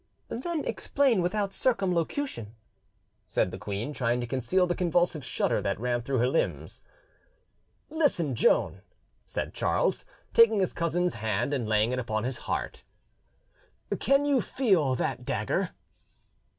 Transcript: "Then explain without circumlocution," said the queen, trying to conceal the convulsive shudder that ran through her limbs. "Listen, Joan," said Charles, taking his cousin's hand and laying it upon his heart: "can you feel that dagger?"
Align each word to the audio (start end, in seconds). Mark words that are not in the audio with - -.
"Then 0.29 0.65
explain 0.65 1.21
without 1.21 1.53
circumlocution," 1.53 2.55
said 3.27 3.51
the 3.51 3.59
queen, 3.59 3.93
trying 3.93 4.19
to 4.19 4.25
conceal 4.25 4.65
the 4.65 4.73
convulsive 4.73 5.23
shudder 5.23 5.61
that 5.61 5.79
ran 5.79 6.01
through 6.01 6.17
her 6.17 6.27
limbs. 6.27 6.81
"Listen, 7.91 8.33
Joan," 8.33 8.81
said 9.27 9.53
Charles, 9.53 10.03
taking 10.33 10.59
his 10.59 10.73
cousin's 10.73 11.13
hand 11.13 11.53
and 11.53 11.69
laying 11.69 11.91
it 11.91 11.99
upon 11.99 12.23
his 12.23 12.37
heart: 12.49 12.83
"can 13.99 14.25
you 14.25 14.41
feel 14.41 14.95
that 14.95 15.23
dagger?" 15.23 15.69